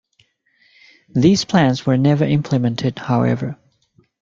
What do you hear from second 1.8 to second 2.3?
were never